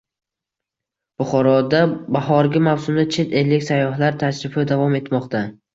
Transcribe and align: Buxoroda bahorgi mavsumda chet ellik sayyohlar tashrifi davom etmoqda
Buxoroda 1.21 1.83
bahorgi 2.17 2.65
mavsumda 2.71 3.07
chet 3.19 3.39
ellik 3.45 3.69
sayyohlar 3.71 4.21
tashrifi 4.27 4.71
davom 4.75 5.03
etmoqda 5.05 5.47